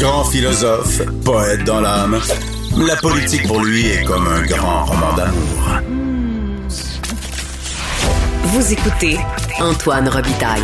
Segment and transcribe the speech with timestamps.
[0.00, 2.18] Grand philosophe, poète dans l'âme,
[2.78, 5.80] la politique pour lui est comme un grand roman d'amour.
[8.44, 9.18] Vous écoutez
[9.58, 10.62] Antoine Robitaille,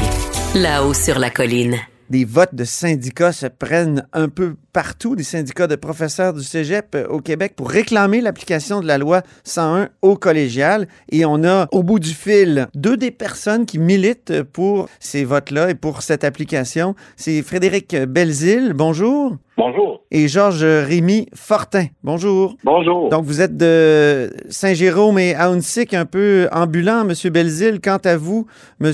[0.54, 1.76] là-haut sur la colline.
[2.08, 6.94] des votes de syndicats se prennent un peu partout, des syndicats de professeurs du Cégep
[6.94, 10.86] euh, au Québec pour réclamer l'application de la loi 101 au collégial.
[11.10, 15.70] Et on a au bout du fil deux des personnes qui militent pour ces votes-là
[15.70, 16.94] et pour cette application.
[17.16, 19.38] C'est Frédéric Belzile, bonjour.
[19.56, 20.02] Bonjour.
[20.10, 22.56] Et Georges Rémy Fortin, bonjour.
[22.62, 23.08] Bonjour.
[23.08, 27.14] Donc, vous êtes de Saint-Jérôme et Aounsic, un peu ambulant, M.
[27.32, 27.80] Belzile.
[27.82, 28.46] Quant à vous,
[28.82, 28.92] M.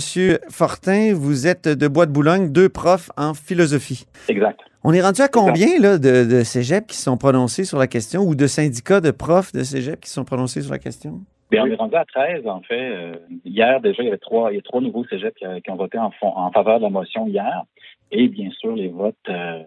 [0.49, 4.07] Fortin, vous êtes de Bois-de-Boulogne, deux profs en philosophie.
[4.29, 4.61] Exact.
[4.85, 8.23] On est rendu à combien là, de, de cégep qui sont prononcés sur la question
[8.23, 11.21] ou de syndicats de profs de cégep qui sont prononcés sur la question?
[11.51, 12.75] Bien, on est rendu à 13, en fait.
[12.95, 15.71] Euh, hier, déjà, il y avait trois, il y a trois nouveaux cégeps qui, qui
[15.71, 17.63] ont voté en, fond- en faveur de la motion hier.
[18.11, 19.61] Et bien sûr, les votes, euh,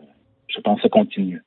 [0.48, 1.44] je pense, se continuent.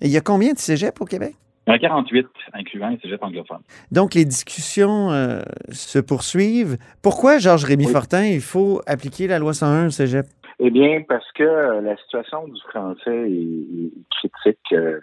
[0.00, 1.34] Et il y a combien de cégeps au Québec?
[1.66, 3.60] Il y en a 48, incluant les cégeps anglophones.
[3.90, 6.76] Donc, les discussions euh, se poursuivent.
[7.02, 7.92] Pourquoi, Georges Rémy Oui.
[7.92, 10.26] Fortin, il faut appliquer la loi 101 au cégep?
[10.58, 15.00] Eh bien, parce que euh, la situation du français est, critique euh,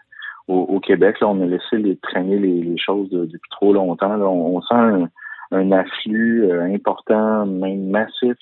[0.47, 1.19] au, Québec.
[1.21, 4.19] Là, on a laissé les, traîner les, choses de- depuis trop longtemps.
[4.19, 5.07] On, sent
[5.51, 8.37] un, afflux euh, important, même massif,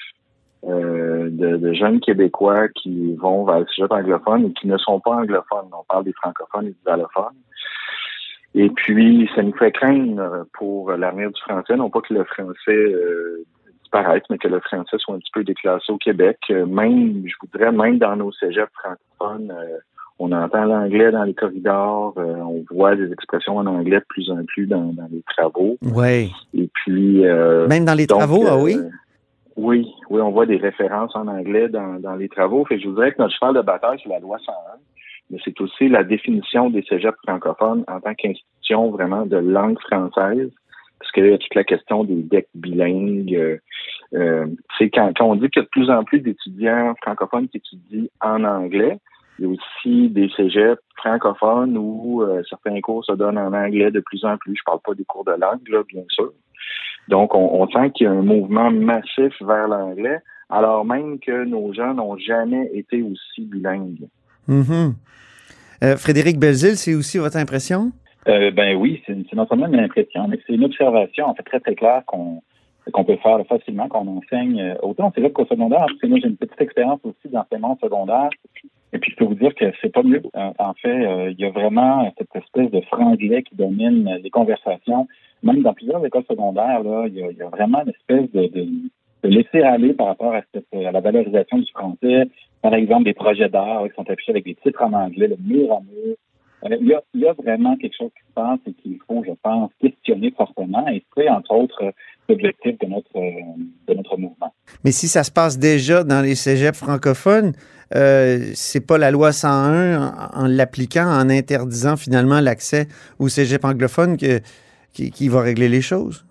[0.64, 5.70] de, jeunes Québécois qui vont vers le sujet anglophone et qui ne sont pas anglophones.
[5.74, 7.34] On parle des francophones et des allophones.
[8.54, 12.96] Et puis, ça nous fait craindre pour l'avenir du français, non pas que le français
[13.92, 16.38] disparaisse, mais que le français soit un petit peu déclassé au Québec.
[16.50, 19.78] Euh, Même, je voudrais, même dans nos cégeps francophones, euh,
[20.20, 24.30] on entend l'anglais dans les corridors, euh, on voit des expressions en anglais de plus
[24.30, 25.78] en plus dans, dans les travaux.
[25.82, 26.32] Oui.
[26.54, 27.26] Et puis...
[27.26, 28.78] euh, Même dans les donc, travaux, ah oui?
[29.58, 32.64] Oui, oui, on voit des références en anglais dans, dans les travaux.
[32.66, 34.54] Fait que je vous dirais que notre cheval de bataille, c'est la loi 101,
[35.30, 40.52] mais c'est aussi la définition des cégeps francophones en tant qu'institution vraiment de langue française,
[41.02, 43.34] parce qu'il y a toute la question des decks bilingues.
[43.34, 43.58] Euh,
[44.14, 44.46] euh,
[44.78, 47.58] c'est quand, quand on dit qu'il y a de plus en plus d'étudiants francophones qui
[47.58, 49.00] étudient en anglais,
[49.40, 53.90] il y a aussi des cégeps francophones où euh, certains cours se donnent en anglais
[53.90, 54.56] de plus en plus.
[54.56, 56.32] Je parle pas des cours de langue, là, bien sûr.
[57.08, 60.20] Donc, on, on sent qu'il y a un mouvement massif vers l'anglais,
[60.52, 64.08] alors même que nos jeunes n'ont jamais été aussi bilingues.
[65.84, 67.92] Euh, Frédéric Belzile, c'est aussi votre impression?
[68.28, 71.44] Euh, ben oui, c'est c'est non seulement une impression, mais c'est une observation, en fait,
[71.44, 72.42] très, très claire qu'on
[72.92, 75.86] qu'on peut faire facilement, qu'on enseigne euh, autant au cégep qu'au secondaire.
[75.88, 78.30] Parce que moi, j'ai une petite expérience aussi d'enseignement secondaire.
[78.94, 80.22] Et puis, je peux vous dire que c'est pas mieux.
[80.36, 85.08] Euh, en fait, il y a vraiment cette espèce de franglais qui domine les conversations.
[85.44, 88.32] Même dans plusieurs écoles secondaires, là, il y a, il y a vraiment une espèce
[88.32, 88.68] de, de,
[89.24, 92.28] de laisser aller par rapport à, cette, à la valorisation du français.
[92.62, 95.72] Par exemple, des projets d'art qui sont affichés avec des titres en anglais, le mur
[95.72, 96.16] à mur.
[96.66, 98.98] Euh, Il y, a, il y a vraiment quelque chose qui se passe et qu'il
[99.08, 100.88] faut, je pense, questionner fortement.
[100.90, 101.92] Et c'est, entre autres, euh,
[102.30, 103.32] l'objectif de notre, euh,
[103.88, 104.54] de notre mouvement.
[104.84, 107.54] Mais si ça se passe déjà dans les cégeps francophones,
[107.96, 112.88] euh, c'est pas la loi 101 en, en l'appliquant, en interdisant finalement l'accès
[113.20, 114.40] aux cégeps anglophones que,
[114.94, 116.26] qui, qui va régler les choses?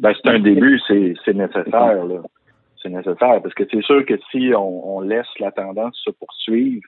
[0.00, 2.04] Ben, c'est un début, c'est c'est nécessaire.
[2.04, 2.22] là.
[2.80, 6.82] C'est nécessaire parce que c'est sûr que si on, on laisse la tendance se poursuivre,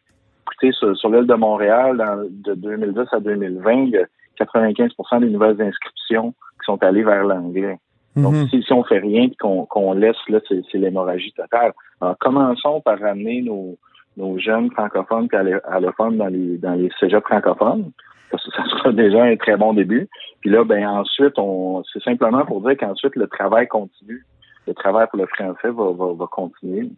[0.51, 4.05] écoutez, sur, sur l'île de Montréal, dans- de 2010 à 2020, il y a
[4.39, 7.79] 95% des nouvelles inscriptions qui sont allées vers l'anglais.
[8.17, 8.49] Donc, Mhm.
[8.49, 11.73] si, si on fait rien et qu'on laisse, là, c'est l'hémorragie totale.
[12.01, 13.77] Alors, commençons par ramener nos,
[14.17, 17.93] nos jeunes francophones et allo- allophones dans les, dans les cégeps francophones.
[18.31, 20.09] Parce que ça sera déjà un très bon début.
[20.41, 24.25] Puis là, ben ensuite, on c'est simplement pour dire qu'ensuite, le travail continue.
[24.67, 26.91] Le travail pour le français va, va, va continuer.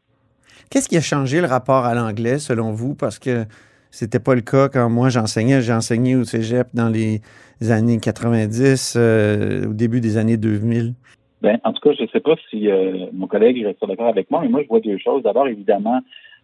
[0.70, 2.94] Qu'est-ce qui a changé le rapport à l'anglais selon vous?
[2.94, 3.44] Parce que
[3.92, 5.60] c'était pas le cas quand moi j'enseignais.
[5.60, 7.20] J'ai enseigné au cégep dans les
[7.70, 10.94] années 90, euh, au début des années 2000.
[11.42, 14.30] Ben, en tout cas, je ne sais pas si euh, mon collègue reste d'accord avec
[14.30, 15.22] moi, mais moi, je vois deux choses.
[15.22, 16.00] D'abord, évidemment,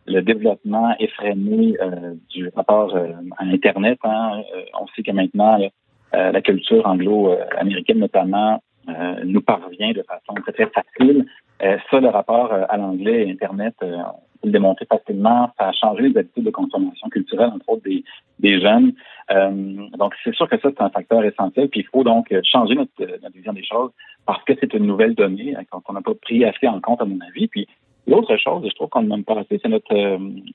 [0.07, 3.99] le développement effréné euh, du rapport à Internet.
[4.05, 4.43] Hein.
[4.79, 5.59] On sait que maintenant,
[6.13, 8.63] la culture anglo-américaine, notamment,
[9.25, 11.27] nous parvient de façon très, très facile.
[11.63, 13.97] Euh, ça, le rapport euh, à l'anglais et Internet, euh,
[14.45, 15.51] le démontrer facilement.
[15.59, 18.05] Ça a changé les habitudes de consommation culturelle, entre autres des,
[18.39, 18.93] des jeunes.
[19.99, 21.69] Donc, c'est sûr que ça, c'est un facteur essentiel.
[21.69, 23.91] Puis, il faut donc changer notre, notre vision des choses
[24.25, 27.19] parce que c'est une nouvelle donnée qu'on n'a pas pris assez en compte, à mon
[27.21, 27.49] avis.
[27.49, 27.67] Puis,
[28.07, 29.95] L'autre chose, je trouve qu'on ne même pas assez, c'est notre,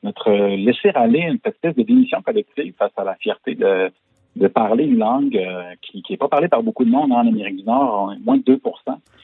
[0.02, 3.92] notre laisser aller une espèce de démission collective face à la fierté de,
[4.36, 7.28] de parler une langue euh, qui n'est pas parlée par beaucoup de monde hein, en
[7.28, 8.60] Amérique du Nord, moins de 2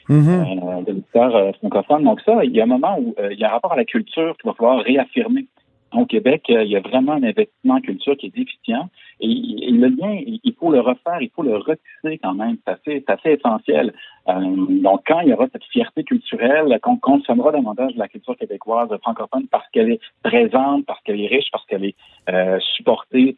[0.08, 0.28] Mhm.
[0.28, 2.04] euh, de l'éditeur euh, francophone.
[2.04, 3.84] Donc ça, il y a un moment où il y a un rapport à la
[3.84, 5.46] culture qu'il va falloir réaffirmer.
[5.92, 8.88] Au Québec, il y a vraiment un investissement en culture qui est déficient.
[9.20, 12.56] Et, et le lien, il il faut le refaire, il faut le retisser quand même.
[12.64, 13.92] C'est assez, c'est assez essentiel.
[14.28, 18.36] Euh, donc, quand il y aura cette fierté culturelle, qu'on consommera davantage de la culture
[18.36, 21.94] québécoise francophone parce qu'elle est présente, parce qu'elle est riche, parce qu'elle est
[22.28, 23.29] euh, supportée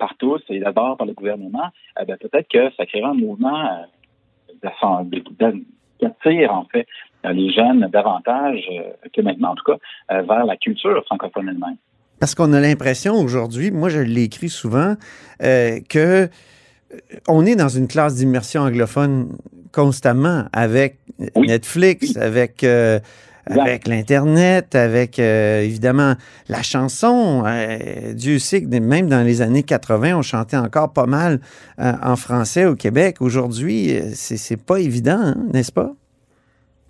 [0.60, 1.70] d'abord par le gouvernement,
[2.00, 3.64] eh ben, peut-être que ça créera un mouvement
[4.62, 5.04] euh,
[5.98, 6.86] qui attire en fait
[7.24, 9.78] euh, les jeunes davantage euh, que maintenant en tout cas
[10.12, 11.76] euh, vers la culture francophone elle-même.
[12.20, 14.94] Parce qu'on a l'impression aujourd'hui, moi je l'écris souvent,
[15.42, 16.28] euh, que euh,
[17.28, 19.36] on est dans une classe d'immersion anglophone
[19.72, 20.98] constamment avec
[21.36, 21.48] Oui.
[21.48, 23.00] Netflix, avec euh.
[23.46, 26.14] Avec l'internet, avec euh, évidemment
[26.48, 27.42] la chanson.
[27.46, 31.40] Euh, Dieu sait que même dans les années 80, on chantait encore pas mal
[31.78, 33.16] euh, en français au Québec.
[33.20, 35.92] Aujourd'hui, euh, c'est pas évident, hein, n'est-ce pas?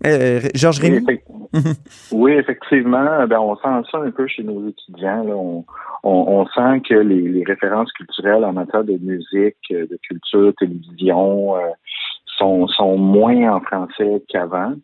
[0.04, 1.20] Euh, Georges Oui, Rémy?
[2.12, 3.26] oui, effectivement.
[3.26, 5.22] Ben, on sent ça un peu chez nos étudiants.
[5.24, 5.34] là.
[5.36, 5.64] On,
[6.02, 6.10] on,
[6.40, 11.60] on sent que les, les références culturelles en matière de musique, de culture, télévision, euh,
[12.38, 14.74] sont, sont moins en français qu'avant.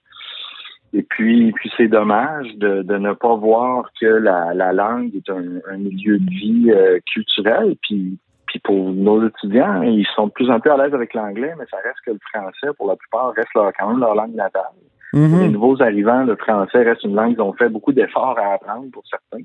[0.95, 5.29] Et puis, puis c'est dommage de, de ne pas voir que la, la langue est
[5.31, 7.77] un, un milieu de vie euh, culturel.
[7.83, 11.55] Puis, puis pour nos étudiants, ils sont de plus en plus à l'aise avec l'anglais,
[11.59, 14.35] mais ça reste que le français, pour la plupart, reste leur, quand même leur langue
[14.35, 14.73] natale.
[15.13, 15.41] Mhm.
[15.41, 18.91] les nouveaux arrivants, le français reste une langue qu'ils ont fait beaucoup d'efforts à apprendre
[18.93, 19.45] pour certains.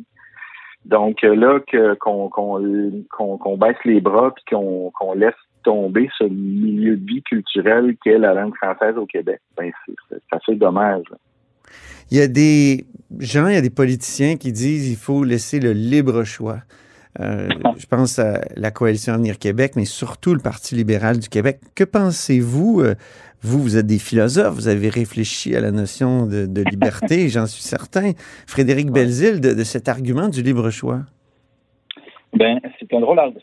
[0.86, 1.60] Donc euh, là,
[2.00, 8.34] qu'on baisse les bras puis qu'on laisse tomber ce milieu de vie culturel qu'est la
[8.34, 11.04] langue française au Québec, ben c'est c'est assez dommage.
[11.10, 11.18] là.
[12.12, 12.86] Il y a des
[13.20, 16.60] gens, il y a des politiciens qui disent il faut laisser le libre choix.
[17.20, 17.48] Euh,
[17.78, 21.60] je pense à la coalition Avenir Québec, mais surtout le Parti libéral du Québec.
[21.76, 22.82] Que pensez-vous?
[22.82, 22.96] euh,
[23.44, 27.46] Vous, vous êtes des philosophes, vous avez réfléchi à la notion de, de liberté, j'en
[27.46, 28.14] suis certain.
[28.48, 31.02] Frédéric Belzile, de, de cet argument du libre choix?
[32.36, 32.60] Ben,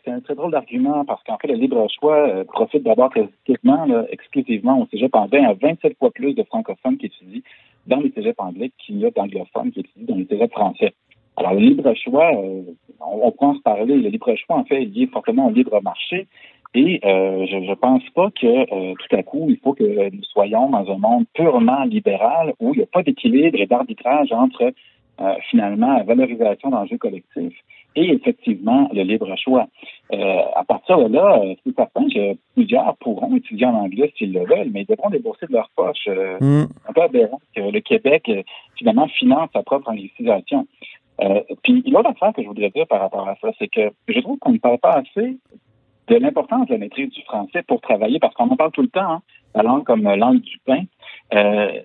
[0.04, 3.84] c'est un très drôle d'argument parce qu'en fait, le libre choix euh, profite d'abord exclusivement,
[3.86, 5.44] là, exclusivement au cégep anglais.
[5.44, 7.40] A 27 fois plus de francophones qui étudient
[7.86, 10.92] dans les cégeps anglais qu'il y a d'anglophones qui étudient dans les cégeps français.
[11.36, 12.62] Alors, le libre choix, euh,
[13.00, 13.96] on, on peut en se parler.
[13.96, 16.28] Le libre choix, en fait, est lié fortement au libre marché.
[16.74, 20.70] Et euh, je ne pense pas que tout à coup, il faut que nous soyons
[20.70, 24.72] dans un monde purement libéral où il n'y a pas d'équilibre et d'arbitrage entre
[25.50, 27.60] finalement la valorisation d'enjeux collectifs
[27.96, 29.66] et effectivement le libre choix.
[30.12, 34.32] Euh, à partir de là, euh, c'est certain que plusieurs pourront étudier en anglais s'ils
[34.32, 36.08] le veulent, mais ils devront débourser de leur poche.
[36.08, 36.66] Euh, Hmm.
[36.88, 38.42] un peu aberrant que le Québec, euh,
[38.76, 40.66] finalement, finance sa propre anglicisation.
[41.22, 44.20] Euh, puis l'autre affaire que je voudrais dire par rapport à ça, c'est que je
[44.20, 45.36] trouve qu'on ne parle pas assez
[46.08, 48.88] de l'importance de la maîtrise du français pour travailler, parce qu'on en parle tout le
[48.88, 49.22] temps, hein,
[49.54, 50.82] la langue comme langue du pain.
[51.34, 51.80] Euh,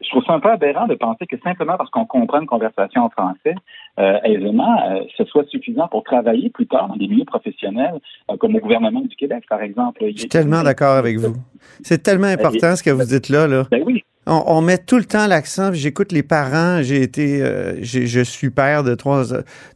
[0.00, 3.02] je trouve ça un peu aberrant de penser que simplement parce qu'on comprend une conversation
[3.02, 3.54] en français
[3.98, 8.36] euh, aisément, euh, ce soit suffisant pour travailler plus tard dans des milieux professionnels, euh,
[8.36, 10.04] comme au gouvernement du Québec, par exemple.
[10.06, 11.34] Je suis tellement d'accord avec vous.
[11.82, 13.46] C'est tellement important ce que vous dites là.
[13.46, 13.66] là.
[13.70, 15.72] Ben oui, On, on met tout le temps l'accent.
[15.72, 16.82] J'écoute les parents.
[16.82, 19.24] J'ai été, euh, je suis père de trois,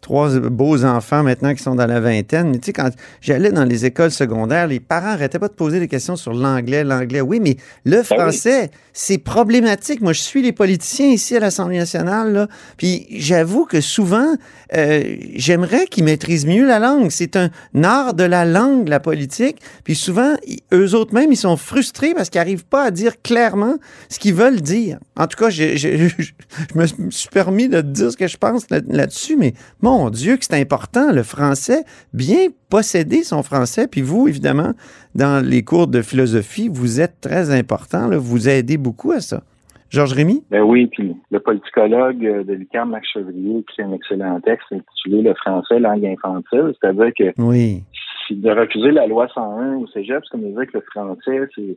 [0.01, 2.51] trois beaux enfants maintenant qui sont dans la vingtaine.
[2.51, 5.81] Mais tu sais, quand j'allais dans les écoles secondaires, les parents arrêtaient pas de poser
[5.81, 7.21] des questions sur l'anglais, l'anglais.
[7.21, 10.01] Oui, mais le Ben français, c'est problématique.
[10.01, 12.49] Moi, je suis les politiciens ici à l'Assemblée nationale, là.
[12.77, 14.37] Puis j'avoue que souvent,
[14.77, 17.11] euh, j'aimerais qu'ils maîtrisent mieux la langue.
[17.11, 17.51] C'est un
[17.83, 19.57] art de la langue, la politique.
[19.83, 20.35] Puis souvent,
[20.73, 24.35] eux autres même, ils sont frustrés parce qu'ils n'arrivent pas à dire clairement ce qu'ils
[24.35, 24.99] veulent dire.
[25.17, 29.37] En tout cas, je me suis permis de dire ce que je pense là- là-dessus,
[29.37, 33.87] mais mon Dieu, que c'est important, le français, bien posséder son français.
[33.89, 34.73] Puis vous, évidemment,
[35.15, 39.43] dans les cours de philosophie, vous êtes très important, là, vous aidez beaucoup à ça.
[39.91, 40.43] Georges Rémy?
[40.51, 44.67] Ben oui, puis le politicologue euh, de l'UQAM, Max Chevrier, qui fait un excellent texte
[44.73, 47.85] intitulé Le français, langue infantile, c'est-à-dire que Oui.
[48.31, 51.77] de refuser la loi 101 au cégep, c'est comme dire que le français, c'est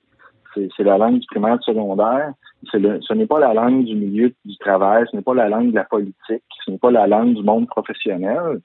[0.56, 2.34] c'est la langue du primaire du secondaire.
[2.74, 5.72] Le- ce n'est pas la langue du milieu du travail, ce n'est pas la langue
[5.72, 8.60] de la politique, ce n'est pas la langue du monde professionnel.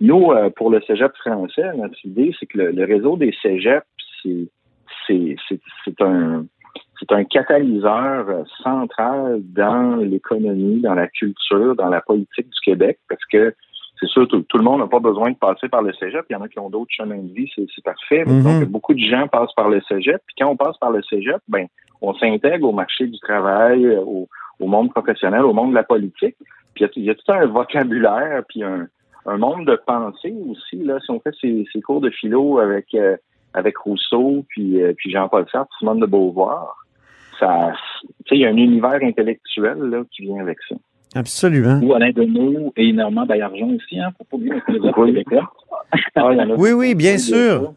[0.00, 3.86] Nous, euh, pour le cégep français, notre idée, c'est que le, réseau des cégeps,
[4.22, 6.44] c'est un
[7.10, 13.24] un catalyseur euh, central dans l'économie, dans la culture, dans la politique du Québec, parce
[13.26, 13.54] que
[14.02, 16.26] c'est sûr, tout, tout le monde n'a pas besoin de passer par le cégep.
[16.28, 18.24] Il y en a qui ont d'autres chemins de vie, c'est, parfait.
[18.26, 18.42] Mhm.
[18.42, 20.20] Donc, beaucoup de gens passent par le cégep.
[20.26, 21.66] Puis quand on passe par le cégep, ben,
[22.00, 24.28] on s'intègre au marché du travail, euh, au,
[24.58, 26.34] au monde professionnel, au monde de la politique.
[26.74, 28.88] Puis il y a, il y a tout un vocabulaire, puis un,
[29.26, 30.82] un monde de pensée aussi.
[30.82, 33.16] Là, si on fait ces, ces cours de philo avec euh,
[33.54, 36.86] avec Rousseau, puis, euh, puis Jean-Paul Sartre, Simone de Beauvoir,
[37.38, 37.72] ça,
[38.30, 40.76] il y a un univers intellectuel là qui vient avec ça.
[41.14, 41.80] Absolument.
[41.82, 45.52] Ou Alain Deneau et Normand Baillargeon aussi, hein, faut pas oublier québécois.
[46.16, 47.74] Ah, Oui, oui, bien sûr.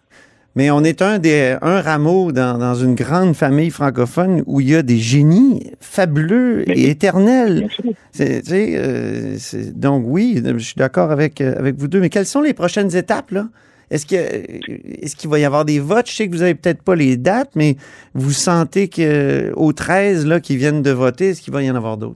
[0.57, 4.69] Mais on est un des un rameau dans, dans une grande famille francophone où il
[4.69, 7.59] y a des génies fabuleux Mais- et éternels.
[7.59, 7.83] Bien sûr.
[8.13, 11.99] C'est- tu sais, euh, c'est- donc oui, je suis d'accord avec, euh, avec vous deux.
[11.99, 13.49] Mais quelles sont les prochaines étapes, là?
[13.91, 16.09] Est-ce que est-ce qu'il va y avoir des votes?
[16.09, 17.75] Je sais que vous avez peut-être pas les dates, mais
[18.13, 21.75] vous sentez que aux 13 là, qui viennent de voter, est-ce qu'il va y en
[21.75, 22.15] avoir d'autres?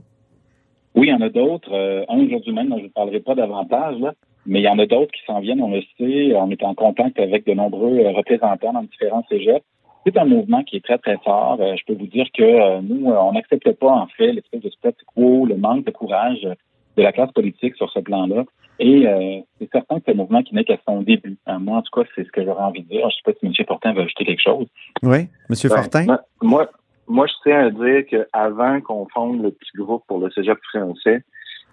[0.94, 1.72] Oui, il y en a d'autres.
[1.72, 4.12] Euh, un aujourd'hui même, dont je ne parlerai pas davantage, là,
[4.46, 6.34] mais il y en a d'autres qui s'en viennent, on le sait.
[6.34, 9.64] On est en contact avec de nombreux euh, représentants dans différents cégeps.
[10.06, 11.58] C'est un mouvement qui est très, très fort.
[11.60, 14.62] Euh, je peux vous dire que euh, nous, euh, on n'accepte pas, en fait, l'espèce
[14.62, 16.54] de statu quo, le manque de courage euh,
[16.96, 18.44] de la classe politique sur ce plan-là.
[18.78, 21.36] Et euh, c'est certain que c'est un mouvement qui n'est qu'à son début.
[21.48, 23.02] Euh, moi, en tout cas, c'est ce que j'aurais envie de dire.
[23.02, 23.66] Je ne sais pas si M.
[23.68, 24.66] Fortin veut ajouter quelque chose.
[25.02, 26.06] Oui, Monsieur Ben, Fortin?
[26.40, 26.66] Moi,
[27.10, 31.22] moi, je tiens à dire qu'avant qu'on fonde le petit groupe pour le cégep français,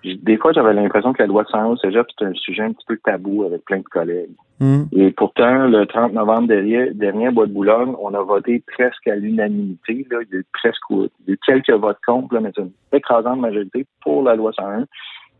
[0.03, 2.85] des fois, j'avais l'impression que la loi 101 au cégep, c'était un sujet un petit
[2.87, 4.35] peu tabou avec plein de collègues.
[4.59, 8.63] Hum, Et pourtant, le 30 novembre dernier, dernier à Bois de Boulogne, on a voté
[8.65, 10.05] presque à l'unanimité.
[10.09, 12.61] Il y a eu presque il y a eu quelques votes contre, là, mais c'est
[12.61, 14.85] une écrasante majorité pour la loi 101.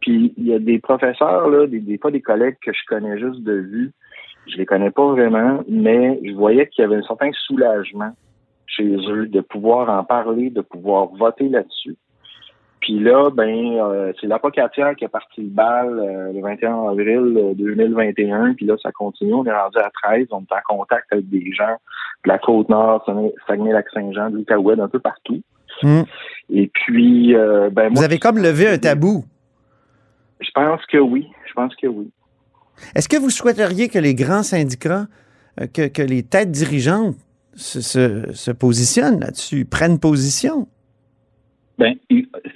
[0.02, 3.18] Puis il y a des professeurs, là, des, des fois des collègues que je connais
[3.20, 3.92] juste de vue.
[4.48, 8.14] Je les connais pas vraiment, mais je voyais qu'il y avait un certain soulagement
[8.78, 11.96] chez eux de pouvoir en parler, de pouvoir voter là-dessus.
[12.80, 17.36] Puis là, ben, euh, c'est l'apocatière qui a parti le bal euh, le 21 avril
[17.36, 18.54] euh, 2021.
[18.54, 19.34] Puis là, ça continue.
[19.34, 20.28] On est rendu à 13.
[20.32, 21.76] On est en contact avec des gens
[22.24, 23.04] de la Côte-Nord,
[23.48, 25.42] Saguenay-Lac-Saint-Jean, de l'Outaouais, d'un peu partout.
[25.84, 26.06] hum.
[26.50, 29.26] Et puis, euh, ben, Vous moi, avez comme levé un tabou.
[30.40, 31.28] je pense que oui.
[31.48, 32.10] Je pense que oui.
[32.96, 35.08] Est-ce que vous souhaiteriez que les grands syndicats,
[35.60, 37.16] euh, que, que les têtes dirigeantes
[37.58, 40.68] se, se, se positionnent là-dessus, prennent position?
[41.78, 41.96] Ben,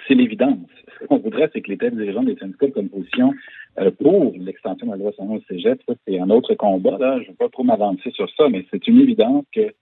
[0.07, 0.57] c'est l'évidence.
[1.01, 3.33] Ce qu'on voudrait, c'est que les têtes dirigeantes des syndicats prennent position
[3.79, 5.81] euh, pour l'extension de la loi 101 au cégep.
[6.07, 6.97] C'est un autre combat.
[6.99, 9.73] Je ne veux pas trop m'avancer sur ça, mais c'est une évidence que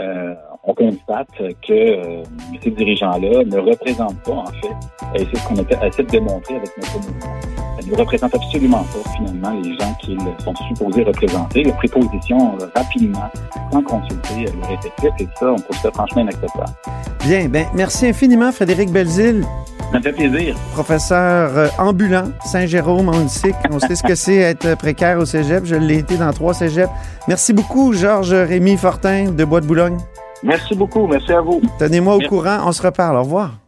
[0.00, 2.22] euh, on constate que euh,
[2.60, 6.70] ces dirigeants-là ne représentent pas, en fait, et c'est ce qu'on essaie de démontrer avec
[6.76, 7.53] notre mouvement.
[7.82, 11.64] Ils ne représentent absolument pas, finalement, les gens qu'ils sont supposés représenter.
[11.64, 13.30] Les prépositions euh, rapidement,
[13.72, 16.72] sans consulter euh, leur effectif, et ça, on trouve ça franchement inacceptable.
[17.24, 19.44] Bien, ben, merci infiniment, Frédéric Belzile,
[19.92, 20.56] Ça me fait plaisir.
[20.72, 25.24] professeur euh, ambulant, Saint-Jérôme, on le sait, on sait ce que c'est être précaire au
[25.24, 25.64] cégep.
[25.64, 26.90] Je l'ai été dans trois cégeps.
[27.28, 29.98] Merci beaucoup, Georges Rémy Fortin de Bois de Boulogne.
[30.42, 31.06] Merci beaucoup.
[31.06, 31.62] Merci à vous.
[31.78, 33.16] Tenez-moi au courant, on se reparle.
[33.16, 33.63] Au revoir.